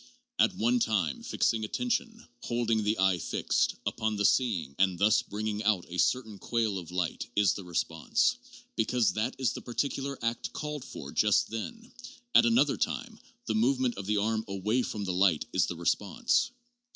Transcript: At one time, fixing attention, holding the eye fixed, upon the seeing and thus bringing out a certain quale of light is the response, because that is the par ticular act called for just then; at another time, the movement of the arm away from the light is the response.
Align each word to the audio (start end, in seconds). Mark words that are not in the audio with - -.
At 0.39 0.55
one 0.55 0.79
time, 0.79 1.21
fixing 1.21 1.63
attention, 1.63 2.25
holding 2.45 2.81
the 2.83 2.97
eye 2.97 3.19
fixed, 3.19 3.75
upon 3.85 4.15
the 4.15 4.25
seeing 4.25 4.73
and 4.79 4.97
thus 4.97 5.21
bringing 5.21 5.63
out 5.63 5.85
a 5.89 5.99
certain 5.99 6.39
quale 6.39 6.79
of 6.79 6.89
light 6.89 7.27
is 7.35 7.53
the 7.53 7.63
response, 7.63 8.35
because 8.75 9.13
that 9.13 9.35
is 9.37 9.53
the 9.53 9.61
par 9.61 9.75
ticular 9.75 10.17
act 10.23 10.53
called 10.53 10.83
for 10.83 11.11
just 11.11 11.51
then; 11.51 11.91
at 12.33 12.47
another 12.47 12.77
time, 12.77 13.19
the 13.45 13.53
movement 13.53 13.95
of 13.95 14.07
the 14.07 14.17
arm 14.17 14.43
away 14.47 14.81
from 14.81 15.03
the 15.03 15.13
light 15.13 15.45
is 15.53 15.67
the 15.67 15.75
response. 15.75 16.49